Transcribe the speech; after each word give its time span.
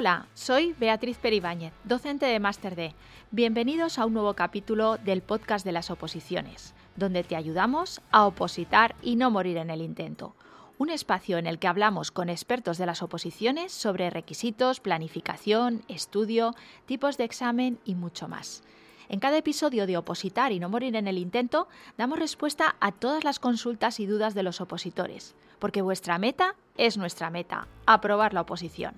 Hola, 0.00 0.28
soy 0.32 0.74
Beatriz 0.78 1.18
Peribáñez, 1.18 1.74
docente 1.84 2.24
de 2.24 2.40
Máster 2.40 2.74
D. 2.74 2.94
Bienvenidos 3.32 3.98
a 3.98 4.06
un 4.06 4.14
nuevo 4.14 4.32
capítulo 4.32 4.96
del 4.96 5.20
podcast 5.20 5.62
de 5.62 5.72
las 5.72 5.90
oposiciones, 5.90 6.72
donde 6.96 7.22
te 7.22 7.36
ayudamos 7.36 8.00
a 8.10 8.24
opositar 8.24 8.94
y 9.02 9.16
no 9.16 9.30
morir 9.30 9.58
en 9.58 9.68
el 9.68 9.82
intento. 9.82 10.34
Un 10.78 10.88
espacio 10.88 11.36
en 11.36 11.46
el 11.46 11.58
que 11.58 11.68
hablamos 11.68 12.12
con 12.12 12.30
expertos 12.30 12.78
de 12.78 12.86
las 12.86 13.02
oposiciones 13.02 13.72
sobre 13.72 14.08
requisitos, 14.08 14.80
planificación, 14.80 15.82
estudio, 15.86 16.54
tipos 16.86 17.18
de 17.18 17.24
examen 17.24 17.78
y 17.84 17.94
mucho 17.94 18.26
más. 18.26 18.62
En 19.10 19.20
cada 19.20 19.36
episodio 19.36 19.86
de 19.86 19.98
Opositar 19.98 20.50
y 20.52 20.60
no 20.60 20.70
morir 20.70 20.96
en 20.96 21.08
el 21.08 21.18
intento, 21.18 21.68
damos 21.98 22.18
respuesta 22.18 22.74
a 22.80 22.92
todas 22.92 23.22
las 23.22 23.38
consultas 23.38 24.00
y 24.00 24.06
dudas 24.06 24.32
de 24.32 24.44
los 24.44 24.62
opositores, 24.62 25.34
porque 25.58 25.82
vuestra 25.82 26.16
meta 26.16 26.54
es 26.78 26.96
nuestra 26.96 27.28
meta, 27.28 27.68
aprobar 27.84 28.32
la 28.32 28.40
oposición. 28.40 28.94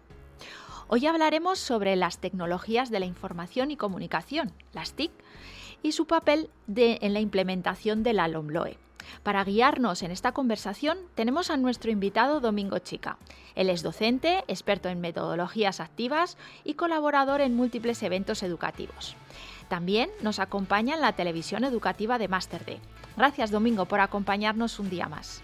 Hoy 0.95 1.07
hablaremos 1.07 1.59
sobre 1.59 1.97
las 1.97 2.19
tecnologías 2.19 2.91
de 2.91 3.01
la 3.01 3.07
información 3.07 3.71
y 3.71 3.79
comunicación, 3.79 4.53
las 4.75 4.93
TIC, 4.93 5.11
y 5.83 5.93
su 5.93 6.07
papel 6.07 6.51
en 6.77 7.15
la 7.15 7.21
implementación 7.21 8.03
de 8.03 8.13
la 8.13 8.29
LOMLOE. 8.29 8.77
Para 9.23 9.43
guiarnos 9.43 10.03
en 10.03 10.11
esta 10.11 10.33
conversación 10.33 10.99
tenemos 11.15 11.51
a 11.51 11.57
nuestro 11.57 11.91
invitado 11.91 12.41
Domingo 12.41 12.79
Chica. 12.79 13.17
Él 13.55 13.71
es 13.71 13.83
docente, 13.83 14.45
experto 14.49 14.91
en 14.91 15.01
metodologías 15.01 15.81
activas 15.81 16.37
y 16.63 16.75
colaborador 16.75 17.41
en 17.41 17.57
múltiples 17.57 18.03
eventos 18.03 18.43
educativos. 18.43 19.17
También 19.71 20.11
nos 20.21 20.41
acompaña 20.41 20.95
en 20.95 21.01
la 21.01 21.15
televisión 21.15 21.65
educativa 21.65 22.19
de 22.19 22.29
Master 22.29 22.67
D. 22.67 22.81
Gracias 23.17 23.51
Domingo 23.51 23.87
por 23.87 24.01
acompañarnos 24.01 24.79
un 24.79 24.91
día 24.91 25.09
más. 25.09 25.43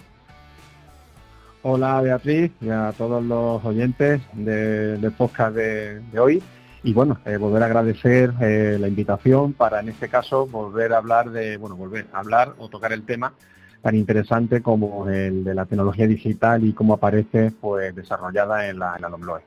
Hola 1.63 2.01
Beatriz 2.01 2.53
y 2.61 2.71
a 2.71 2.95
todos 2.97 3.21
los 3.23 3.65
oyentes 3.65 4.21
del 4.33 5.13
podcast 5.13 5.57
de, 5.57 6.01
hoy. 6.17 6.41
Y 6.85 6.93
bueno, 6.93 7.19
eh, 7.25 7.37
volver 7.37 7.65
a 7.65 7.67
agradecer 7.67 8.33
eh, 8.41 8.77
la 8.79 8.87
invitación 8.87 9.55
para 9.55 9.81
en 9.81 9.89
este 9.89 10.09
caso 10.09 10.47
volver 10.47 10.93
a 10.93 10.99
hablar 10.99 11.31
de, 11.31 11.57
bueno, 11.57 11.75
volver 11.75 12.07
a 12.13 12.21
hablar 12.21 12.55
o 12.59 12.69
tocar 12.69 12.93
el 12.93 13.05
tema 13.05 13.35
tan 13.83 13.97
interesante 13.97 14.63
como 14.63 15.09
el 15.09 15.43
de 15.43 15.55
la 15.55 15.67
tecnología 15.67 16.07
digital 16.07 16.65
y 16.65 16.73
cómo 16.75 16.95
aparece 16.95 17.51
pues 17.61 17.93
desarrollada 17.95 18.69
en 18.69 18.79
la, 18.79 18.95
en 18.95 19.03
la 19.03 19.09
LOMLOE. 19.09 19.43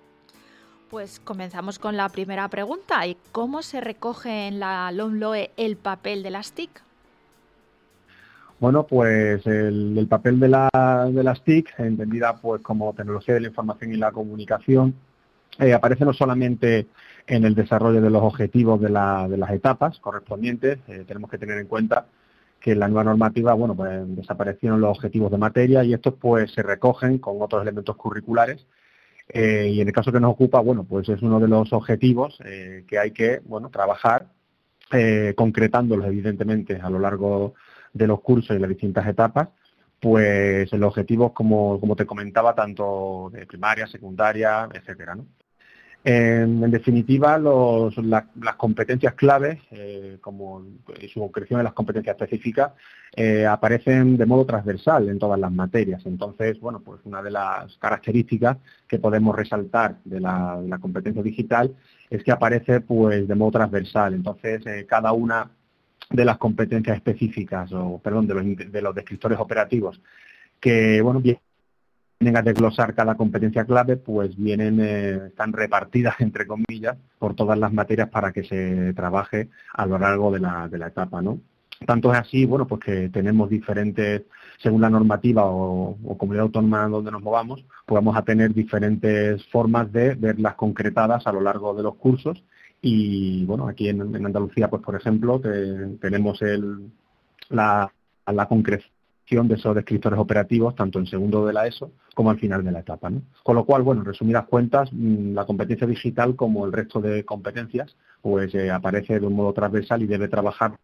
Pues 0.90 1.22
comenzamos 1.22 1.80
con 1.80 1.96
la 1.96 2.10
primera 2.10 2.50
pregunta. 2.50 3.08
¿Y 3.08 3.16
cómo 3.32 3.62
se 3.62 3.80
recoge 3.80 4.48
en 4.48 4.60
la 4.60 4.92
LOMLOE 4.92 5.52
el 5.56 5.78
papel 5.78 6.24
de 6.24 6.32
las 6.32 6.52
TIC? 6.52 6.82
Bueno, 8.62 8.86
pues 8.86 9.44
el, 9.48 10.06
papel 10.08 10.40
de, 10.40 10.48
la, 10.48 10.70
de 11.12 11.24
las 11.24 11.44
TIC, 11.44 11.80
entendida 11.80 12.36
pues 12.36 12.62
como 12.62 12.94
tecnología 12.94 13.34
de 13.34 13.42
la 13.42 13.48
información 13.48 13.92
y 13.92 13.98
la 13.98 14.12
comunicación, 14.12 14.94
eh, 15.58 15.74
aparece 15.74 16.06
no 16.06 16.14
solamente 16.14 16.86
en 17.26 17.44
el 17.44 17.56
desarrollo 17.56 18.04
de 18.04 18.12
los 18.12 18.22
objetivos 18.22 18.80
de, 18.80 18.90
las 18.90 19.50
etapas 19.50 20.00
correspondientes, 20.00 20.78
eh, 20.90 21.06
tenemos 21.08 21.32
que 21.32 21.40
tener 21.40 21.58
en 21.58 21.66
cuenta 21.66 22.06
que 22.60 22.74
en 22.74 22.80
la 22.82 22.88
nueva 22.88 23.06
normativa, 23.06 23.56
bueno, 23.56 23.74
pues 23.74 23.90
desaparecieron 24.16 24.80
los 24.80 24.96
objetivos 24.96 25.32
de 25.32 25.40
materia 25.40 25.84
y 25.84 25.96
estos 25.96 26.14
pues 26.14 26.52
se 26.52 26.62
recogen 26.62 27.18
con 27.18 27.42
otros 27.42 27.64
elementos 27.64 27.96
curriculares 27.96 28.68
eh, 29.30 29.72
y 29.74 29.82
en 29.82 29.88
el 29.88 29.94
caso 29.94 30.12
que 30.12 30.20
nos 30.20 30.34
ocupa, 30.34 30.60
bueno, 30.60 30.84
pues 30.84 31.10
es 31.10 31.24
uno 31.24 31.40
de 31.40 31.48
los 31.48 31.74
objetivos 31.74 32.38
que 32.88 33.00
hay 33.00 33.10
que, 33.10 33.42
bueno, 33.44 33.72
trabajar 33.72 34.28
concretándolos 35.36 36.06
evidentemente 36.06 36.76
a 36.76 36.90
lo 36.92 37.00
largo 37.00 37.56
de 37.94 38.08
los 38.08 38.22
cursos 38.22 38.56
y 38.56 38.60
las 38.60 38.70
distintas 38.70 39.08
etapas, 39.08 39.50
pues 40.00 40.72
los 40.74 40.90
objetivos, 40.90 41.32
como, 41.34 41.80
como 41.80 41.96
te 41.96 42.06
comentaba, 42.06 42.56
tanto 42.56 43.30
de 43.32 43.46
primaria, 43.46 43.88
secundaria, 43.88 44.68
etcétera. 44.74 45.16
¿no? 45.16 45.26
En, 46.04 46.72
definitiva, 46.72 47.38
los, 47.38 47.96
las 47.98 48.56
competencias 48.58 49.14
claves, 49.14 49.60
eh, 49.70 50.18
como 50.20 50.66
su 51.14 51.20
concreción 51.20 51.60
en 51.60 51.66
las 51.66 51.74
competencias 51.74 52.16
específicas, 52.16 52.72
eh, 53.16 53.46
aparecen 53.46 54.18
de 54.18 54.26
modo 54.26 54.46
transversal 54.46 55.10
en 55.10 55.20
todas 55.20 55.40
las 55.40 55.52
materias. 55.52 56.04
Entonces, 56.08 56.60
bueno, 56.60 56.82
pues 56.84 57.02
una 57.04 57.22
de 57.22 57.30
las 57.30 57.78
características 57.78 58.58
que 58.88 58.98
podemos 58.98 59.36
resaltar 59.36 59.98
de 60.04 60.20
la, 60.20 60.60
competencia 60.82 61.22
digital 61.22 61.76
es 62.10 62.24
que 62.24 62.32
aparece 62.32 62.82
pues 62.82 63.28
de 63.28 63.36
modo 63.36 63.52
transversal. 63.52 64.16
Entonces, 64.16 64.66
eh, 64.66 64.88
cada 64.90 65.12
una 65.12 65.52
de 66.12 66.26
las 66.26 66.38
competencias 66.38 66.98
específicas, 66.98 67.72
o 67.74 68.00
perdón, 68.00 68.28
de 68.28 68.34
los, 68.34 68.72
de 68.72 68.82
los 68.82 68.96
descriptores 68.96 69.40
operativos, 69.40 70.02
que 70.60 71.02
bueno, 71.02 71.22
vienen 71.22 72.38
a 72.38 72.42
desglosar 72.42 72.94
cada 72.94 73.16
competencia 73.16 73.66
clave, 73.66 73.98
pues 73.98 74.36
vienen, 74.38 74.80
eh, 74.80 75.28
están 75.28 75.54
repartidas 75.54 76.16
entre 76.20 76.46
comillas 76.46 76.98
por 77.20 77.36
todas 77.36 77.58
las 77.58 77.74
materias 77.74 78.10
para 78.10 78.32
que 78.32 78.44
se 78.44 78.94
trabaje 78.94 79.50
a 79.74 79.86
lo 79.86 79.98
largo 79.98 80.32
de 80.32 80.40
la, 80.40 80.68
de 80.68 80.78
la 80.78 80.88
etapa, 80.88 81.22
¿no? 81.22 81.40
Tanto 81.84 82.14
es 82.14 82.20
así, 82.20 82.46
bueno, 82.46 82.68
pues 82.68 82.82
que 82.82 83.10
tenemos 83.10 83.50
diferentes, 83.50 84.22
según 84.62 84.82
la 84.82 84.90
normativa 84.92 85.46
o, 85.46 85.98
o, 86.04 86.16
comunidad 86.16 86.44
autónoma 86.44 86.88
donde 86.88 87.10
nos 87.10 87.24
movamos, 87.24 87.66
pues 87.88 87.96
vamos 87.96 88.16
a 88.16 88.22
tener 88.22 88.54
diferentes 88.54 89.44
formas 89.48 89.92
de 89.92 90.14
verlas 90.14 90.54
concretadas 90.54 91.26
a 91.26 91.32
lo 91.32 91.42
largo 91.42 91.74
de 91.74 91.82
los 91.82 91.96
cursos 91.96 92.44
y 92.82 93.46
bueno, 93.46 93.68
aquí 93.68 93.90
en, 93.90 94.02
Andalucía, 94.02 94.70
pues 94.70 94.82
por 94.82 94.96
ejemplo, 94.96 95.40
tenemos 96.00 96.40
la, 97.50 97.92
concreción 98.50 99.48
de 99.48 99.56
esos 99.56 99.76
descriptores 99.76 100.20
operativos, 100.20 100.76
tanto 100.76 101.00
en 101.00 101.06
segundo 101.06 101.46
de 101.46 101.54
la 101.54 101.68
ESO 101.68 101.92
como 102.16 102.32
al 102.32 102.40
final 102.40 102.64
de 102.64 102.72
la 102.72 102.80
etapa. 102.80 103.10
¿no? 103.10 103.22
Con 103.44 103.56
lo 103.56 103.66
cual, 103.66 103.84
bueno, 103.84 104.02
en 104.02 104.06
resumidas 104.06 104.46
cuentas, 104.48 104.90
mm, 104.92 105.34
la 105.34 105.46
competencia 105.46 105.88
digital, 105.88 106.36
como 106.36 106.66
el 106.66 106.74
resto 106.74 107.00
de 107.00 107.24
competencias, 107.24 107.96
pues 108.22 108.54
eh, 108.56 108.72
aparece 108.72 109.20
de 109.20 109.28
un 109.28 109.34
modo 109.34 109.54
transversal 109.54 110.02
y 110.02 110.08
debe 110.08 110.28
trabajarse 110.28 110.78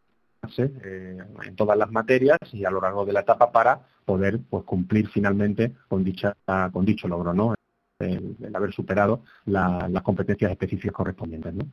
eh, 0.57 1.17
en 1.45 1.55
todas 1.55 1.77
las 1.77 1.91
materias 1.91 2.37
y 2.53 2.63
a 2.63 2.71
lo 2.71 2.79
largo 2.79 3.05
de 3.05 3.13
la 3.13 3.21
etapa 3.21 3.51
para 3.51 3.81
poder 4.05 4.39
pues, 4.49 4.63
cumplir 4.63 5.09
finalmente 5.09 5.73
con 5.89 6.03
dicha 6.03 6.35
con 6.71 6.85
dicho 6.85 7.07
logro, 7.07 7.33
¿no? 7.33 7.55
El, 7.99 8.37
haber 8.53 8.71
superado 8.71 9.23
las 9.45 10.03
competencias 10.03 10.51
específicas 10.51 10.93
correspondientes. 10.93 11.53
¿no? 11.55 11.65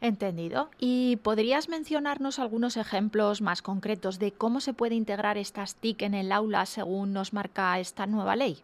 Entendido. 0.00 0.70
¿Y 0.78 1.16
podrías 1.16 1.68
mencionarnos 1.68 2.38
algunos 2.38 2.78
ejemplos 2.78 3.42
más 3.42 3.60
concretos 3.60 4.18
de 4.18 4.32
cómo 4.32 4.60
se 4.60 4.72
puede 4.72 4.94
integrar 4.94 5.36
estas 5.36 5.74
TIC 5.74 6.02
en 6.02 6.14
el 6.14 6.32
aula 6.32 6.64
según 6.64 7.12
nos 7.12 7.34
marca 7.34 7.78
esta 7.78 8.06
nueva 8.06 8.34
ley? 8.34 8.58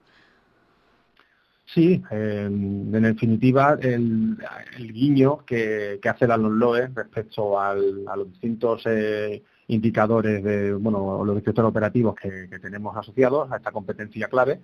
Sí, 1.67 2.01
en 2.11 2.91
definitiva, 2.93 3.77
el, 3.83 4.39
guiño 4.79 5.45
que, 5.45 6.01
hace 6.09 6.27
la 6.27 6.37
LOE 6.37 6.87
respecto 6.95 7.61
a 7.61 7.75
los 7.75 8.31
distintos 8.31 8.83
eh, 8.87 9.43
indicadores 9.69 10.43
de, 10.45 10.75
bueno, 10.75 11.25
los 11.25 11.35
descriptores 11.35 11.69
operativos 11.69 12.15
que, 12.15 12.49
tenemos 12.61 12.97
asociados 12.97 13.51
a 13.51 13.57
esta 13.57 13.73
competencia 13.73 14.29
clave, 14.29 14.61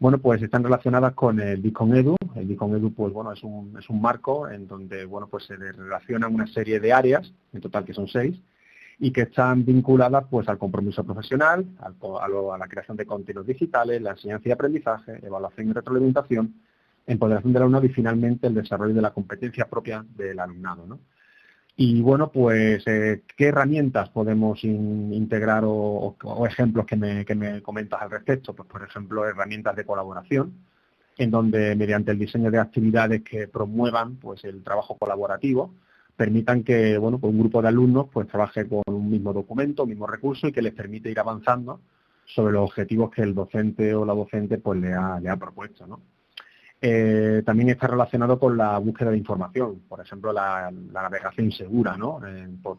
bueno, 0.00 0.16
pues 0.16 0.42
están 0.42 0.64
relacionadas 0.64 1.12
con 1.12 1.38
el 1.40 1.60
DICON 1.60 1.94
Edu. 1.94 2.16
El 2.34 2.48
DICON 2.48 2.74
Edu, 2.74 2.92
pues 2.92 3.12
bueno, 3.12 3.32
es 3.32 3.42
un, 3.42 3.76
es 3.78 3.88
un 3.90 4.00
marco 4.00 4.48
en 4.48 4.66
donde, 4.66 5.04
bueno, 5.04 5.28
pues 5.28 5.44
se 5.44 5.56
relacionan 5.56 6.34
una 6.34 6.46
serie 6.46 6.80
de 6.80 6.90
áreas, 6.90 7.30
en 7.52 7.60
total 7.60 7.84
que 7.84 7.92
son 7.92 8.08
seis, 8.08 8.34
y 8.98 9.10
que 9.12 9.22
están 9.22 9.62
vinculadas 9.64 10.24
pues 10.30 10.48
al 10.48 10.56
compromiso 10.56 11.04
profesional, 11.04 11.66
a, 11.80 12.58
la 12.58 12.68
creación 12.68 12.96
de 12.96 13.04
contenidos 13.04 13.46
digitales, 13.46 14.00
la 14.00 14.12
enseñanza 14.12 14.48
y 14.48 14.52
aprendizaje, 14.52 15.20
evaluación 15.22 15.68
y 15.68 15.72
retroalimentación, 15.74 16.54
empoderación 17.06 17.52
del 17.52 17.62
alumnado 17.62 17.84
y 17.84 17.90
finalmente 17.90 18.46
el 18.46 18.54
desarrollo 18.54 18.94
de 18.94 19.02
la 19.02 19.12
competencia 19.12 19.66
propia 19.66 20.02
del 20.16 20.40
alumnado. 20.40 20.86
¿no? 20.86 20.98
Y 21.82 22.02
bueno, 22.02 22.30
pues, 22.30 22.86
eh, 22.86 23.22
¿qué 23.38 23.46
herramientas 23.46 24.10
podemos 24.10 24.62
integrar 24.64 25.62
o, 25.64 26.14
ejemplos 26.46 26.84
que 26.84 26.94
me, 26.94 27.24
que 27.24 27.34
me 27.34 27.62
comentas 27.62 28.02
al 28.02 28.10
respecto? 28.10 28.54
Pues, 28.54 28.68
por 28.68 28.82
ejemplo, 28.82 29.26
herramientas 29.26 29.76
de 29.76 29.86
colaboración, 29.86 30.52
en 31.16 31.30
donde 31.30 31.74
mediante 31.76 32.10
el 32.10 32.18
diseño 32.18 32.50
de 32.50 32.58
actividades 32.58 33.22
que 33.22 33.48
promuevan 33.48 34.16
pues, 34.16 34.44
el 34.44 34.62
trabajo 34.62 34.98
colaborativo, 34.98 35.72
permitan 36.16 36.64
que 36.64 36.98
bueno, 36.98 37.18
pues 37.18 37.32
un 37.32 37.40
grupo 37.40 37.62
de 37.62 37.68
alumnos 37.68 38.08
pues 38.12 38.28
trabaje 38.28 38.68
con 38.68 38.82
un 38.86 39.08
mismo 39.08 39.32
documento, 39.32 39.84
un 39.84 39.88
mismo 39.88 40.06
recurso 40.06 40.48
y 40.48 40.52
que 40.52 40.60
les 40.60 40.74
permite 40.74 41.10
ir 41.10 41.18
avanzando 41.18 41.80
sobre 42.26 42.52
los 42.52 42.64
objetivos 42.64 43.10
que 43.10 43.22
el 43.22 43.34
docente 43.34 43.94
o 43.94 44.04
la 44.04 44.12
docente 44.12 44.58
pues 44.58 44.78
le 44.82 44.92
ha, 44.92 45.18
le 45.18 45.30
ha 45.30 45.36
propuesto. 45.38 45.86
¿no? 45.86 46.02
Eh, 46.82 47.42
también 47.44 47.68
está 47.68 47.88
relacionado 47.88 48.38
con 48.38 48.56
la 48.56 48.78
búsqueda 48.78 49.10
de 49.10 49.18
información, 49.18 49.82
por 49.86 50.00
ejemplo, 50.00 50.32
la, 50.32 50.70
navegación 50.70 51.52
segura 51.52 51.96
¿no? 51.98 52.20
por, 52.62 52.78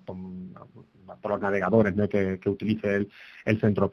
los 1.29 1.41
navegadores 1.41 1.93
que, 2.09 2.49
utilice 2.49 3.07
el, 3.45 3.59
centro, 3.59 3.91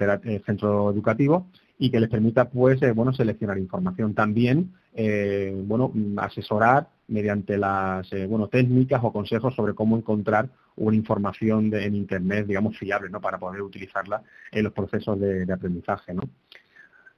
educativo 0.90 1.49
y 1.78 1.90
que 1.90 2.00
les 2.00 2.08
permita 2.08 2.49
pues 2.49 2.81
eh, 2.82 2.93
bueno 2.93 3.12
seleccionar 3.12 3.58
información. 3.58 4.14
También 4.14 4.72
eh, 4.94 5.55
bueno 5.66 5.93
asesorar 6.16 6.88
mediante 7.08 7.58
las 7.58 8.08
bueno 8.28 8.49
técnicas 8.49 9.00
o 9.04 9.12
consejos 9.12 9.54
sobre 9.54 9.75
cómo 9.75 9.99
encontrar 9.99 10.49
una 10.76 10.96
información 10.96 11.72
en 11.75 11.94
internet 11.94 12.46
digamos 12.46 12.78
fiable 12.78 13.11
no 13.11 13.20
para 13.20 13.38
poder 13.38 13.62
utilizarla 13.62 14.22
en 14.52 14.64
los 14.64 14.72
procesos 14.72 15.19
de, 15.20 15.50
aprendizaje 15.52 16.14
no 16.14 16.22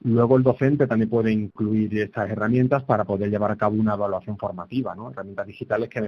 Luego 0.03 0.35
el 0.35 0.43
docente 0.43 0.87
también 0.87 1.09
puede 1.09 1.31
incluir 1.31 1.95
estas 1.99 2.29
herramientas 2.29 2.83
para 2.83 3.03
poder 3.03 3.29
llevar 3.29 3.51
a 3.51 3.55
cabo 3.55 3.75
una 3.75 3.93
evaluación 3.93 4.35
formativa, 4.35 4.95
¿no? 4.95 5.11
herramientas 5.11 5.45
digitales 5.45 5.89
que, 5.89 6.01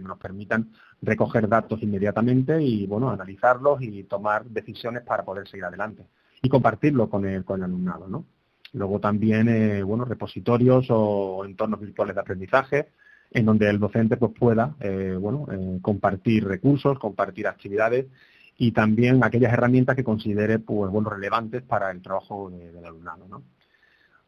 nos 0.00 0.18
permitan 0.18 0.70
recoger 1.02 1.46
datos 1.46 1.82
inmediatamente 1.82 2.62
y 2.62 2.86
bueno, 2.86 3.10
analizarlos 3.10 3.82
y 3.82 4.04
tomar 4.04 4.46
decisiones 4.46 5.02
para 5.02 5.22
poder 5.22 5.46
seguir 5.48 5.66
adelante 5.66 6.06
y 6.40 6.48
compartirlo 6.48 7.10
con 7.10 7.26
el, 7.26 7.44
con 7.44 7.60
el 7.60 7.64
alumnado. 7.64 8.08
¿no? 8.08 8.24
Luego 8.72 9.00
también 9.00 9.48
eh, 9.48 9.82
bueno, 9.82 10.06
repositorios 10.06 10.86
o 10.88 11.44
entornos 11.44 11.80
virtuales 11.80 12.14
de 12.14 12.20
aprendizaje 12.22 12.88
en 13.30 13.44
donde 13.44 13.68
el 13.68 13.78
docente 13.78 14.16
pues, 14.16 14.32
pueda 14.32 14.76
eh, 14.80 15.14
bueno, 15.20 15.46
eh, 15.52 15.78
compartir 15.82 16.46
recursos, 16.46 16.98
compartir 16.98 17.46
actividades 17.46 18.06
y 18.58 18.72
también 18.72 19.22
aquellas 19.22 19.52
herramientas 19.52 19.96
que 19.96 20.04
considere 20.04 20.58
pues, 20.58 20.90
bueno, 20.90 21.10
relevantes 21.10 21.62
para 21.62 21.90
el 21.90 22.00
trabajo 22.00 22.50
del 22.50 22.84
alumnado. 22.84 23.26
¿no? 23.28 23.42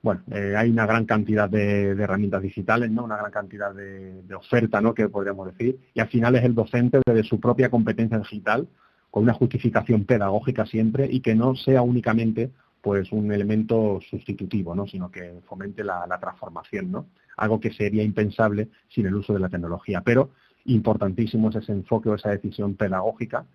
Bueno, 0.03 0.23
hay 0.57 0.71
una 0.71 0.87
gran 0.87 1.07
cantidad 1.07 1.49
de, 1.49 1.91
herramientas 1.91 2.43
digitales, 2.43 2.91
¿no? 2.91 3.05
una 3.05 3.17
gran 3.17 3.31
cantidad 3.31 3.75
de, 3.75 4.23
de 4.23 4.35
oferta, 4.35 4.81
¿no? 4.81 4.95
que 4.95 5.09
podríamos 5.09 5.47
decir, 5.47 5.79
y 5.95 6.01
al 6.01 6.09
final 6.09 6.37
es 6.37 6.45
el 6.45 6.55
docente 6.55 7.01
desde 7.07 7.25
su 7.25 7.41
propia 7.41 7.71
competencia 7.71 8.19
digital 8.19 8.69
con 9.11 9.23
una 9.23 9.33
justificación 9.33 10.05
pedagógica 10.05 10.67
siempre 10.67 11.09
y 11.11 11.21
que 11.21 11.35
no 11.35 11.55
sea 11.57 11.83
únicamente 11.83 12.51
pues 12.81 13.11
un 13.13 13.33
elemento 13.33 14.01
sustitutivo, 14.09 14.75
¿no? 14.75 14.87
sino 14.87 15.11
que 15.11 15.41
fomente 15.47 15.83
la, 15.83 16.07
transformación, 16.21 16.93
¿no? 16.93 17.07
algo 17.37 17.61
que 17.61 17.73
sería 17.73 18.03
impensable 18.03 18.69
sin 18.89 19.07
el 19.07 19.15
uso 19.15 19.33
de 19.33 19.41
la 19.41 19.49
tecnología. 19.49 20.03
Pero 20.03 20.31
importantísimo 20.67 21.51
es 21.51 21.57
ese 21.57 21.73
enfoque 21.73 22.09
o 22.09 22.15
esa 22.15 22.31
decisión 22.31 22.75
pedagógica 22.75 23.47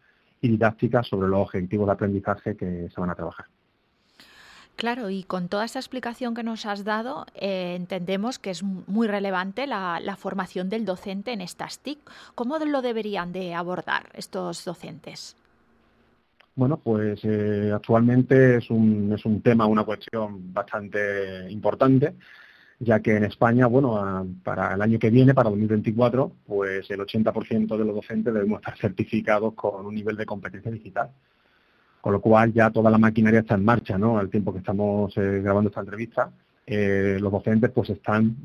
y 0.43 0.49
didáctica 0.49 1.01
sobre 1.01 1.29
los 1.29 1.39
objetivos 1.39 1.87
de 1.87 1.93
aprendizaje 1.93 2.55
que 2.55 2.89
se 2.93 3.01
van 3.01 3.09
a 3.09 3.15
trabajar. 3.15 3.45
Claro, 4.75 5.09
y 5.09 5.23
con 5.23 5.47
toda 5.47 5.63
esta 5.63 5.79
explicación 5.79 6.35
que 6.35 6.43
nos 6.43 6.65
has 6.65 6.83
dado, 6.83 7.25
eh, 7.35 7.75
entendemos 7.75 8.39
que 8.39 8.49
es 8.49 8.61
muy 8.63 9.07
relevante 9.07 9.67
la, 9.67 10.17
formación 10.17 10.67
del 10.67 10.83
docente 10.83 11.31
en 11.31 11.41
estas 11.41 11.79
TIC. 11.79 11.99
¿Cómo 12.35 12.57
lo 12.59 12.81
deberían 12.81 13.31
de 13.31 13.53
abordar 13.53 14.09
estos 14.13 14.65
docentes? 14.65 15.37
Bueno, 16.55 16.77
pues 16.77 17.21
eh, 17.23 17.71
actualmente 17.73 18.57
es 18.57 18.69
un, 18.69 19.13
es 19.13 19.25
un 19.25 19.41
tema, 19.41 19.65
una 19.65 19.85
cuestión 19.85 20.53
bastante 20.53 21.49
importante, 21.49 22.15
ya 22.79 22.99
que 22.99 23.15
en 23.15 23.23
España, 23.23 23.67
bueno, 23.67 24.27
para 24.43 24.73
el 24.73 24.81
año 24.81 24.99
que 24.99 25.09
viene, 25.09 25.33
para 25.33 25.49
2024, 25.49 26.31
pues 26.45 26.89
el 26.89 26.99
80% 26.99 27.77
de 27.77 27.85
los 27.85 27.95
docentes 27.95 28.33
debemos 28.33 28.59
estar 28.59 28.77
certificados 28.77 29.53
con 29.53 29.85
un 29.85 29.95
nivel 29.95 30.17
de 30.17 30.25
competencia 30.25 30.71
digital. 30.71 31.11
Con 32.01 32.13
lo 32.13 32.21
cual 32.21 32.51
ya 32.51 32.69
toda 32.69 32.91
la 32.91 32.97
maquinaria 32.97 33.39
está 33.41 33.55
en 33.55 33.63
marcha, 33.63 33.97
¿no? 33.97 34.17
Al 34.17 34.29
tiempo 34.29 34.51
que 34.51 34.59
estamos 34.59 35.15
eh, 35.17 35.41
grabando 35.41 35.69
esta 35.69 35.79
entrevista, 35.79 36.31
eh, 36.65 37.17
los 37.19 37.31
docentes 37.31 37.71
pues 37.71 37.89
están 37.89 38.37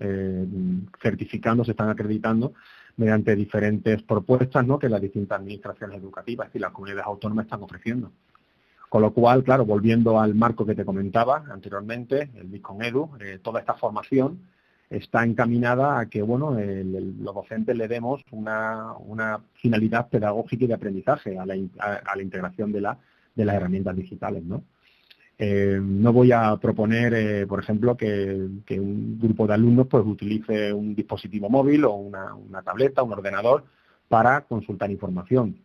certificando, 1.00 1.64
se 1.64 1.72
están 1.72 1.88
acreditando 1.88 2.52
mediante 2.98 3.34
diferentes 3.36 4.02
propuestas 4.02 4.66
¿no? 4.66 4.78
que 4.78 4.88
las 4.88 5.00
distintas 5.00 5.38
administraciones 5.38 5.98
educativas 5.98 6.50
y 6.52 6.58
las 6.58 6.72
comunidades 6.72 7.06
autónomas 7.06 7.46
están 7.46 7.62
ofreciendo. 7.62 8.12
Con 8.88 9.02
lo 9.02 9.12
cual, 9.12 9.44
claro, 9.44 9.67
volviendo 9.67 10.19
al 10.19 10.35
marco 10.35 10.64
que 10.64 10.75
te 10.75 10.85
comentaba 10.85 11.44
anteriormente, 11.50 12.31
el 12.35 12.46
Bitcoin 12.46 12.82
Edu, 12.82 13.11
eh, 13.20 13.38
toda 13.43 13.61
esta 13.61 13.75
formación 13.75 14.40
está 14.88 15.23
encaminada 15.25 15.99
a 15.99 16.06
que 16.06 16.23
bueno, 16.23 16.56
los 16.58 17.35
docentes 17.35 17.76
le 17.76 17.88
demos 17.88 18.25
una, 18.31 19.38
finalidad 19.55 20.08
pedagógica 20.08 20.64
y 20.64 20.69
de 20.69 20.75
aprendizaje 20.75 21.38
a 21.38 21.44
la, 21.44 21.55
a 21.79 22.17
la 22.17 22.23
integración 22.23 22.73
de, 22.73 22.81
la, 22.81 22.99
de 23.35 23.44
las 23.44 23.56
herramientas 23.56 23.94
digitales. 23.94 24.43
¿no? 24.44 24.64
Eh, 25.40 25.79
no 25.81 26.12
voy 26.12 26.32
a 26.32 26.56
proponer, 26.56 27.14
eh, 27.14 27.46
por 27.46 27.61
ejemplo, 27.61 27.96
que, 27.96 28.49
un 28.70 29.19
grupo 29.20 29.46
de 29.46 29.55
alumnos 29.55 29.87
pues, 29.87 30.05
utilice 30.05 30.73
un 30.73 30.96
dispositivo 30.96 31.49
móvil 31.49 31.85
o 31.85 31.94
una, 31.94 32.62
tableta, 32.64 33.05
un 33.05 33.12
ordenador 33.12 33.64
para 34.08 34.40
consultar 34.43 34.90
información 34.90 35.56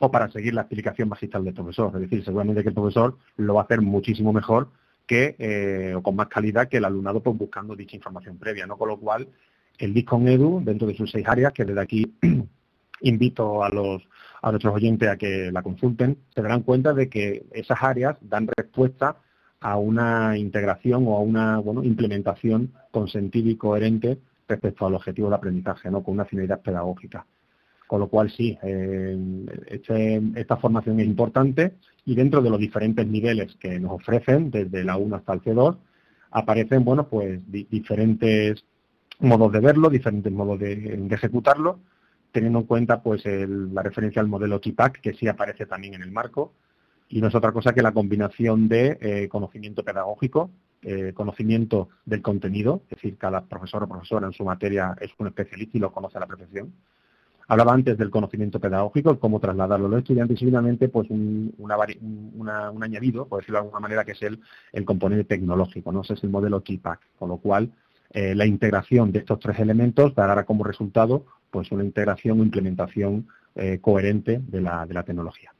o 0.00 0.10
para 0.10 0.30
seguir 0.30 0.54
la 0.54 0.62
explicación 0.62 1.08
magistral 1.08 1.44
del 1.44 1.54
profesor. 1.54 1.92
Es 1.94 2.02
decir, 2.02 2.24
seguramente 2.24 2.62
que 2.62 2.68
el 2.68 2.74
profesor 2.74 3.16
lo 3.36 3.54
va 3.54 3.62
a 3.62 3.64
hacer 3.64 3.80
muchísimo 3.80 4.32
mejor 4.32 4.68
que 5.06 5.36
eh, 5.38 5.94
o 5.94 6.02
con 6.02 6.16
más 6.16 6.28
calidad 6.28 6.68
que 6.68 6.78
el 6.78 6.84
alumnado 6.84 7.22
pues, 7.22 7.36
buscando 7.36 7.76
dicha 7.76 7.96
información 7.96 8.38
previa. 8.38 8.66
¿no? 8.66 8.76
Con 8.76 8.88
lo 8.88 8.98
cual, 8.98 9.28
el 9.78 9.92
Discon 9.92 10.28
Edu, 10.28 10.62
dentro 10.64 10.86
de 10.86 10.96
sus 10.96 11.10
seis 11.10 11.26
áreas, 11.28 11.52
que 11.52 11.64
desde 11.64 11.80
aquí 11.80 12.14
invito 13.00 13.62
a 13.62 13.68
los 13.68 14.02
a 14.44 14.50
nuestros 14.50 14.74
oyentes 14.74 15.08
a 15.08 15.16
que 15.16 15.50
la 15.50 15.62
consulten, 15.62 16.18
se 16.34 16.42
darán 16.42 16.64
cuenta 16.64 16.92
de 16.92 17.08
que 17.08 17.46
esas 17.52 17.82
áreas 17.82 18.18
dan 18.20 18.46
respuesta 18.54 19.16
a 19.60 19.78
una 19.78 20.36
integración 20.36 21.04
o 21.06 21.16
a 21.16 21.20
una 21.20 21.58
bueno, 21.60 21.82
implementación 21.82 22.74
consentida 22.90 23.48
y 23.48 23.56
coherente 23.56 24.18
respecto 24.46 24.84
al 24.84 24.96
objetivo 24.96 25.30
de 25.30 25.36
aprendizaje, 25.36 25.90
¿no? 25.90 26.02
con 26.02 26.12
una 26.12 26.26
finalidad 26.26 26.60
pedagógica. 26.60 27.26
Con 27.94 28.00
lo 28.00 28.08
cual 28.08 28.28
sí, 28.28 28.58
eh, 28.60 29.16
este, 29.68 30.20
esta 30.34 30.56
formación 30.56 30.98
es 30.98 31.06
importante 31.06 31.74
y 32.04 32.16
dentro 32.16 32.42
de 32.42 32.50
los 32.50 32.58
diferentes 32.58 33.06
niveles 33.06 33.54
que 33.60 33.78
nos 33.78 33.92
ofrecen, 33.92 34.50
desde 34.50 34.82
la 34.82 34.96
1 34.96 35.14
hasta 35.14 35.32
el 35.32 35.42
C2, 35.42 35.76
aparecen 36.32 36.84
bueno, 36.84 37.06
pues, 37.06 37.38
diferentes 37.46 38.64
modos 39.20 39.52
de 39.52 39.60
verlo, 39.60 39.90
diferentes 39.90 40.32
modos 40.32 40.58
de 40.58 41.06
ejecutarlo 41.08 41.78
teniendo 42.32 42.58
en 42.58 42.64
cuenta 42.64 43.00
pues 43.00 43.22
la 43.26 43.82
referencia 43.82 44.20
al 44.20 44.26
modelo 44.26 44.58
TIPAC, 44.60 45.00
que 45.00 45.14
sí 45.14 45.28
aparece 45.28 45.66
también 45.66 45.94
en 45.94 46.02
el 46.02 46.10
marco, 46.10 46.52
y 47.08 47.20
no 47.20 47.28
es 47.28 47.34
otra 47.36 47.52
cosa 47.52 47.74
que 47.74 47.82
la 47.82 47.92
combinación 47.92 48.66
de 48.66 48.98
eh, 49.00 49.28
conocimiento 49.28 49.84
pedagógico, 49.84 50.50
eh, 50.82 51.12
conocimiento 51.14 51.90
del 52.04 52.22
contenido, 52.22 52.82
es 52.90 52.96
decir, 52.96 53.16
cada 53.18 53.44
profesor 53.44 53.84
o 53.84 53.88
profesora 53.88 54.26
en 54.26 54.32
su 54.32 54.44
materia 54.44 54.96
es 55.00 55.12
un 55.16 55.28
especialista 55.28 55.78
y 55.78 55.80
lo 55.80 55.92
conoce 55.92 56.16
a 56.16 56.22
la 56.22 56.26
perfección. 56.26 56.72
Hablaba 57.48 57.72
antes 57.72 57.98
del 57.98 58.10
conocimiento 58.10 58.58
pedagógico, 58.58 59.18
cómo 59.18 59.38
trasladarlo 59.38 59.86
a 59.86 59.88
los 59.90 59.98
estudiantes 59.98 60.40
y 60.40 60.46
finalmente 60.46 60.88
pues 60.88 61.10
un, 61.10 61.54
añadido, 62.82 63.26
por 63.26 63.40
decirlo 63.40 63.58
de 63.58 63.64
alguna 63.64 63.80
manera, 63.80 64.04
que 64.04 64.12
es 64.12 64.22
el, 64.22 64.84
componente 64.84 65.24
tecnológico, 65.24 65.92
¿no? 65.92 66.02
Es 66.02 66.22
el 66.22 66.30
modelo 66.30 66.60
TIPAC, 66.60 67.00
con 67.18 67.28
lo 67.28 67.36
cual 67.38 67.70
eh, 68.10 68.34
la 68.34 68.46
integración 68.46 69.12
de 69.12 69.18
estos 69.20 69.38
tres 69.40 69.58
elementos 69.58 70.14
dará 70.14 70.44
como 70.44 70.64
resultado 70.64 71.26
pues 71.50 71.70
una 71.70 71.84
integración 71.84 72.40
o 72.40 72.42
implementación 72.42 73.28
eh, 73.54 73.78
coherente 73.80 74.40
de 74.46 74.60
la, 74.60 74.86
tecnología. 75.04 75.52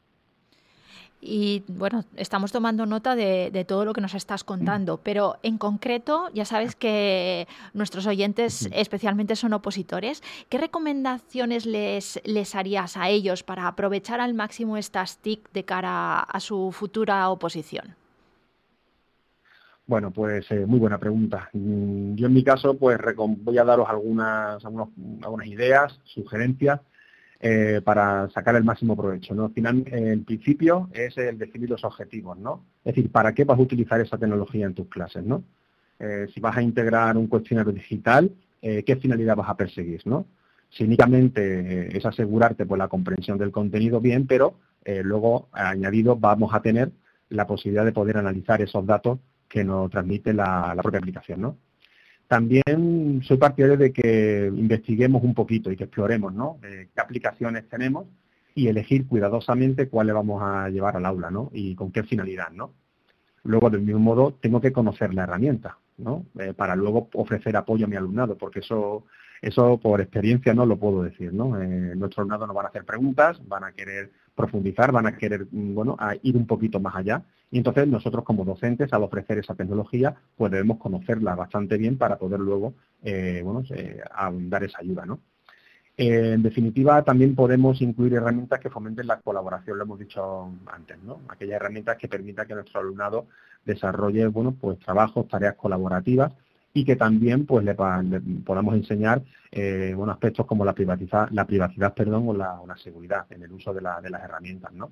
Y 1.26 1.64
bueno, 1.68 2.04
estamos 2.16 2.52
tomando 2.52 2.84
nota 2.84 3.16
de, 3.16 3.64
todo 3.66 3.86
lo 3.86 3.94
que 3.94 4.02
nos 4.02 4.12
estás 4.12 4.44
contando, 4.44 5.00
pero 5.02 5.36
en 5.42 5.56
concreto, 5.56 6.28
ya 6.34 6.44
sabes 6.44 6.76
que 6.76 7.48
nuestros 7.72 8.06
oyentes 8.06 8.68
especialmente 8.72 9.34
son 9.34 9.54
opositores. 9.54 10.22
¿Qué 10.50 10.58
recomendaciones 10.58 11.64
les, 11.64 12.20
les 12.24 12.54
harías 12.54 12.98
a 12.98 13.08
ellos 13.08 13.42
para 13.42 13.66
aprovechar 13.66 14.20
al 14.20 14.34
máximo 14.34 14.76
estas 14.76 15.16
TIC 15.16 15.50
de 15.52 15.64
cara 15.64 16.20
a 16.20 16.40
su 16.40 16.72
futura 16.72 17.30
oposición? 17.30 17.94
Bueno, 19.86 20.10
pues 20.10 20.50
eh, 20.50 20.66
muy 20.66 20.78
buena 20.78 20.98
pregunta. 20.98 21.48
Mm, 21.54 22.16
yo 22.16 22.26
en 22.26 22.34
mi 22.34 22.44
caso, 22.44 22.76
pues 22.76 22.98
voy 23.16 23.56
a 23.56 23.64
daros 23.64 23.88
algunas, 23.88 24.62
algunas 24.62 25.46
ideas, 25.46 25.98
sugerencias 26.04 26.80
eh, 27.46 27.82
para 27.84 28.30
sacar 28.30 28.56
el 28.56 28.64
máximo 28.64 28.96
provecho. 28.96 29.34
¿no? 29.34 29.44
Al 29.44 29.52
final, 29.52 29.84
en 29.88 30.24
principio, 30.24 30.88
es 30.94 31.18
el 31.18 31.36
definir 31.36 31.68
los 31.68 31.84
objetivos, 31.84 32.38
¿no? 32.38 32.64
Es 32.82 32.94
decir, 32.94 33.12
¿para 33.12 33.34
qué 33.34 33.44
vas 33.44 33.58
a 33.58 33.62
utilizar 33.62 34.00
esa 34.00 34.16
tecnología 34.16 34.64
en 34.64 34.72
tus 34.72 34.88
clases, 34.88 35.22
¿no? 35.22 35.44
Eh, 35.98 36.26
si 36.32 36.40
vas 36.40 36.56
a 36.56 36.62
integrar 36.62 37.18
un 37.18 37.26
cuestionario 37.26 37.70
digital, 37.70 38.30
¿qué 38.62 38.96
finalidad 38.96 39.36
vas 39.36 39.50
a 39.50 39.58
perseguir, 39.58 40.00
¿no? 40.06 40.24
Si 40.70 40.84
únicamente 40.84 41.94
es 41.94 42.06
asegurarte 42.06 42.64
pues, 42.64 42.78
la 42.78 42.88
comprensión 42.88 43.36
del 43.36 43.50
contenido, 43.50 44.00
bien, 44.00 44.26
pero 44.26 44.54
luego, 44.86 45.48
añadido, 45.52 46.16
vamos 46.16 46.54
a 46.54 46.62
tener 46.62 46.90
la 47.28 47.46
posibilidad 47.46 47.84
de 47.84 47.92
poder 47.92 48.16
analizar 48.16 48.62
esos 48.62 48.86
datos 48.86 49.18
que 49.46 49.64
nos 49.64 49.90
transmite 49.90 50.32
la, 50.32 50.74
propia 50.82 50.98
aplicación. 50.98 51.42
¿no? 51.42 51.58
También 52.28 53.20
soy 53.22 53.36
partidario 53.36 53.76
de 53.76 53.92
que 53.92 54.50
investiguemos 54.54 55.22
un 55.22 55.34
poquito 55.34 55.70
y 55.70 55.76
que 55.76 55.84
exploremos 55.84 56.32
¿no? 56.32 56.58
Qué 56.62 57.00
aplicaciones 57.00 57.68
tenemos 57.68 58.06
y 58.54 58.68
elegir 58.68 59.06
cuidadosamente 59.06 59.88
cuáles 59.88 60.14
vamos 60.14 60.42
a 60.42 60.68
llevar 60.70 60.96
al 60.96 61.06
aula 61.06 61.30
¿no? 61.30 61.50
y 61.52 61.74
con 61.74 61.90
qué 61.90 62.02
finalidad. 62.04 62.50
¿no? 62.52 62.72
Luego, 63.42 63.70
del 63.70 63.82
mismo 63.82 64.00
modo, 64.00 64.34
tengo 64.40 64.60
que 64.60 64.72
conocer 64.72 65.12
la 65.12 65.24
herramienta 65.24 65.78
¿no? 65.98 66.26
Eh, 66.38 66.54
para 66.54 66.74
luego 66.74 67.08
ofrecer 67.14 67.56
apoyo 67.56 67.86
a 67.86 67.88
mi 67.88 67.96
alumnado, 67.96 68.36
porque 68.36 68.60
eso, 68.60 69.04
eso 69.42 69.78
por 69.78 70.00
experiencia 70.00 70.54
no 70.54 70.66
lo 70.66 70.76
puedo 70.76 71.02
decir. 71.02 71.32
¿no? 71.32 71.60
Eh, 71.60 71.94
nuestros 71.96 72.18
alumnados 72.18 72.48
nos 72.48 72.56
van 72.56 72.66
a 72.66 72.68
hacer 72.68 72.84
preguntas, 72.84 73.40
van 73.46 73.64
a 73.64 73.72
querer 73.72 74.10
profundizar, 74.34 74.92
van 74.92 75.06
a 75.06 75.16
querer 75.16 75.46
mm, 75.50 75.74
bueno, 75.74 75.96
ir 76.22 76.36
un 76.36 76.46
poquito 76.46 76.80
más 76.80 76.94
allá. 76.96 77.22
Y 77.50 77.58
entonces 77.58 77.86
nosotros 77.86 78.24
como 78.24 78.44
docentes, 78.44 78.92
al 78.92 79.04
ofrecer 79.04 79.38
esa 79.38 79.54
tecnología, 79.54 80.14
pues 80.36 80.50
debemos 80.50 80.78
conocerla 80.78 81.34
bastante 81.34 81.76
bien 81.76 81.98
para 81.98 82.18
poder 82.18 82.40
luego 82.40 82.74
eh, 83.02 83.42
bueno, 83.44 83.62
eh, 83.70 84.00
dar 84.48 84.64
esa 84.64 84.78
ayuda. 84.80 85.06
¿no? 85.06 85.20
Eh, 85.96 86.32
en 86.34 86.42
definitiva, 86.42 87.02
también 87.04 87.36
podemos 87.36 87.80
incluir 87.80 88.14
herramientas 88.14 88.58
que 88.58 88.70
fomenten 88.70 89.06
la 89.06 89.20
colaboración, 89.20 89.78
lo 89.78 89.84
hemos 89.84 90.00
dicho 90.00 90.50
antes, 90.66 90.98
¿no? 91.04 91.20
Aquellas 91.28 91.56
herramientas 91.56 91.96
que 91.98 92.08
permitan 92.08 92.48
que 92.48 92.54
nuestro 92.54 92.80
alumnado 92.80 93.26
desarrolle, 93.64 94.26
bueno, 94.26 94.56
pues 94.60 94.78
trabajos, 94.80 95.28
tareas 95.28 95.54
colaborativas 95.54 96.32
y 96.72 96.84
que 96.84 96.96
también 96.96 97.46
pues 97.46 97.64
le, 97.64 97.74
podamos 97.74 98.74
enseñar 98.74 99.22
eh, 99.52 99.96
aspectos 100.08 100.46
como 100.46 100.64
la 100.64 100.72
privacidad, 100.72 101.28
la 101.30 101.46
privacidad 101.46 101.94
perdón, 101.94 102.28
o, 102.28 102.34
la, 102.34 102.76
seguridad 102.76 103.26
en 103.30 103.44
el 103.44 103.52
uso 103.52 103.72
de, 103.72 103.80
las 103.80 104.02
herramientas. 104.04 104.72
¿no? 104.72 104.90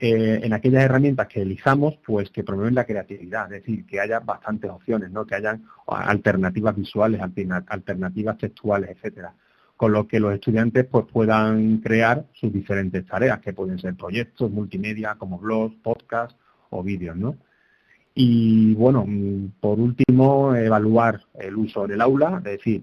Eh, 0.00 0.40
en 0.44 0.52
aquellas 0.52 0.84
herramientas 0.84 1.26
que 1.26 1.42
elijamos, 1.42 1.96
pues 2.06 2.30
que 2.30 2.44
promueven 2.44 2.74
la 2.74 2.84
creatividad, 2.84 3.52
es 3.52 3.62
decir, 3.62 3.84
que 3.84 3.98
haya 3.98 4.20
bastantes 4.20 4.70
opciones, 4.70 5.10
¿no? 5.10 5.26
que 5.26 5.34
hayan 5.34 5.64
alternativas 5.86 6.76
visuales, 6.76 7.20
alternativas 7.20 8.38
textuales, 8.38 8.90
etcétera 8.90 9.34
con 9.78 9.92
lo 9.92 10.08
que 10.08 10.18
los 10.18 10.34
estudiantes 10.34 10.86
pues 10.86 11.06
puedan 11.06 11.78
crear 11.78 12.26
sus 12.32 12.52
diferentes 12.52 13.06
tareas, 13.06 13.38
que 13.38 13.52
pueden 13.52 13.78
ser 13.78 13.94
proyectos 13.94 14.50
multimedia 14.50 15.14
como 15.14 15.38
blogs, 15.38 15.76
podcasts 15.76 16.36
o 16.70 16.82
vídeos, 16.82 17.16
¿no? 17.16 17.36
Y 18.20 18.74
bueno, 18.74 19.06
por 19.60 19.78
último, 19.78 20.52
evaluar 20.52 21.20
el 21.38 21.56
uso 21.56 21.84
en 21.84 21.92
el 21.92 22.00
aula, 22.00 22.38
es 22.38 22.58
decir, 22.58 22.82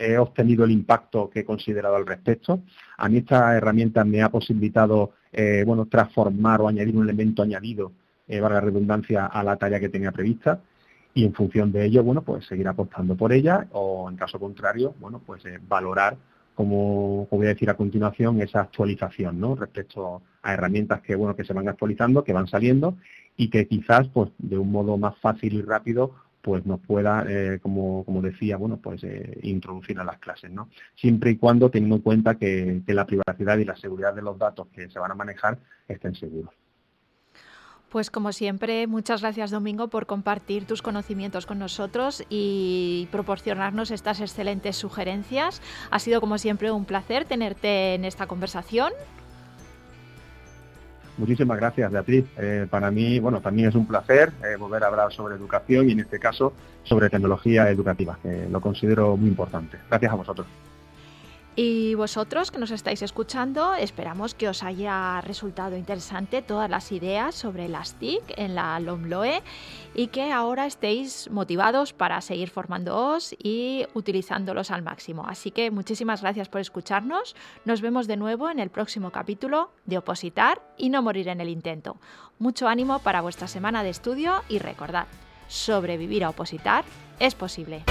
he 0.00 0.18
obtenido 0.18 0.64
el 0.64 0.72
impacto 0.72 1.30
que 1.30 1.40
he 1.40 1.44
considerado 1.44 1.94
al 1.94 2.04
respecto. 2.04 2.60
A 2.96 3.08
mí 3.08 3.18
esta 3.18 3.56
herramienta 3.56 4.02
me 4.02 4.20
ha 4.20 4.30
posibilitado 4.30 5.12
eh, 5.32 5.62
bueno, 5.64 5.86
transformar 5.86 6.60
o 6.60 6.66
añadir 6.66 6.96
un 6.96 7.04
elemento 7.04 7.44
añadido, 7.44 7.92
eh, 8.26 8.40
la 8.40 8.60
redundancia, 8.60 9.26
a 9.26 9.44
la 9.44 9.54
tarea 9.54 9.78
que 9.78 9.90
tenía 9.90 10.10
prevista 10.10 10.58
y 11.14 11.24
en 11.24 11.34
función 11.34 11.70
de 11.70 11.84
ello, 11.84 12.02
bueno, 12.02 12.22
pues 12.22 12.44
seguir 12.44 12.66
apostando 12.66 13.16
por 13.16 13.32
ella 13.32 13.68
o 13.70 14.10
en 14.10 14.16
caso 14.16 14.40
contrario, 14.40 14.92
bueno, 14.98 15.22
pues 15.24 15.46
eh, 15.46 15.60
valorar 15.68 16.16
como, 16.56 17.28
voy 17.30 17.46
a 17.46 17.50
decir 17.50 17.70
a 17.70 17.76
continuación, 17.76 18.40
esa 18.40 18.62
actualización, 18.62 19.40
¿no? 19.40 19.54
Respecto 19.54 20.22
a 20.42 20.52
herramientas 20.52 21.00
que, 21.00 21.14
bueno, 21.14 21.34
que 21.34 21.44
se 21.44 21.52
van 21.52 21.68
actualizando, 21.68 22.24
que 22.24 22.32
van 22.32 22.46
saliendo 22.46 22.96
y 23.36 23.50
que 23.50 23.66
quizás, 23.66 24.08
pues, 24.08 24.30
de 24.38 24.58
un 24.58 24.70
modo 24.70 24.96
más 24.96 25.16
fácil 25.18 25.54
y 25.54 25.62
rápido, 25.62 26.14
pues 26.44 26.66
nos 26.66 26.78
pueda, 26.80 27.24
eh, 27.26 27.58
como, 27.62 28.04
como, 28.04 28.20
decía, 28.20 28.58
bueno, 28.58 28.76
pues 28.76 29.02
eh, 29.02 29.38
introducir 29.42 29.98
a 29.98 30.04
las 30.04 30.18
clases, 30.18 30.50
¿no? 30.50 30.68
Siempre 30.94 31.30
y 31.30 31.36
cuando 31.36 31.70
teniendo 31.70 31.96
en 31.96 32.02
cuenta 32.02 32.34
que, 32.34 32.82
que 32.86 32.92
la 32.92 33.06
privacidad 33.06 33.56
y 33.56 33.64
la 33.64 33.76
seguridad 33.76 34.14
de 34.14 34.20
los 34.20 34.38
datos 34.38 34.68
que 34.68 34.90
se 34.90 34.98
van 34.98 35.10
a 35.10 35.14
manejar 35.14 35.58
estén 35.88 36.14
seguros. 36.14 36.52
Pues 37.94 38.10
como 38.10 38.32
siempre, 38.32 38.88
muchas 38.88 39.20
gracias 39.20 39.52
Domingo 39.52 39.86
por 39.86 40.06
compartir 40.06 40.66
tus 40.66 40.82
conocimientos 40.82 41.46
con 41.46 41.60
nosotros 41.60 42.24
y 42.28 43.08
proporcionarnos 43.12 43.92
estas 43.92 44.20
excelentes 44.20 44.74
sugerencias. 44.74 45.62
Ha 45.92 46.00
sido 46.00 46.20
como 46.20 46.36
siempre 46.38 46.72
un 46.72 46.86
placer 46.86 47.24
tenerte 47.24 47.94
en 47.94 48.04
esta 48.04 48.26
conversación. 48.26 48.92
Muchísimas 51.16 51.56
gracias, 51.58 51.92
Beatriz. 51.92 52.24
Eh, 52.36 52.66
para 52.68 52.90
mí, 52.90 53.20
bueno, 53.20 53.40
también 53.40 53.68
es 53.68 53.74
un 53.74 53.86
placer 53.86 54.32
eh, 54.44 54.56
volver 54.56 54.82
a 54.82 54.88
hablar 54.88 55.12
sobre 55.12 55.36
educación 55.36 55.88
y 55.88 55.92
en 55.92 56.00
este 56.00 56.18
caso 56.18 56.52
sobre 56.82 57.08
tecnología 57.08 57.70
educativa, 57.70 58.18
que 58.22 58.48
lo 58.50 58.60
considero 58.60 59.16
muy 59.16 59.28
importante. 59.28 59.78
Gracias 59.88 60.12
a 60.12 60.16
vosotros. 60.16 60.46
Y 61.56 61.94
vosotros 61.94 62.50
que 62.50 62.58
nos 62.58 62.72
estáis 62.72 63.00
escuchando, 63.02 63.74
esperamos 63.74 64.34
que 64.34 64.48
os 64.48 64.64
haya 64.64 65.20
resultado 65.20 65.76
interesante 65.76 66.42
todas 66.42 66.68
las 66.68 66.90
ideas 66.90 67.36
sobre 67.36 67.68
las 67.68 67.94
TIC 67.94 68.22
en 68.36 68.56
la 68.56 68.80
LOMLOE 68.80 69.40
y 69.94 70.08
que 70.08 70.32
ahora 70.32 70.66
estéis 70.66 71.30
motivados 71.30 71.92
para 71.92 72.20
seguir 72.22 72.50
formándoos 72.50 73.36
y 73.38 73.86
utilizándolos 73.94 74.72
al 74.72 74.82
máximo. 74.82 75.26
Así 75.28 75.52
que 75.52 75.70
muchísimas 75.70 76.22
gracias 76.22 76.48
por 76.48 76.60
escucharnos. 76.60 77.36
Nos 77.64 77.80
vemos 77.80 78.08
de 78.08 78.16
nuevo 78.16 78.50
en 78.50 78.58
el 78.58 78.70
próximo 78.70 79.12
capítulo 79.12 79.70
de 79.86 79.98
Opositar 79.98 80.60
y 80.76 80.88
no 80.88 81.02
morir 81.02 81.28
en 81.28 81.40
el 81.40 81.48
intento. 81.48 81.98
Mucho 82.40 82.66
ánimo 82.66 82.98
para 82.98 83.20
vuestra 83.20 83.46
semana 83.46 83.84
de 83.84 83.90
estudio 83.90 84.42
y 84.48 84.58
recordad, 84.58 85.06
sobrevivir 85.46 86.24
a 86.24 86.30
opositar 86.30 86.84
es 87.20 87.36
posible. 87.36 87.84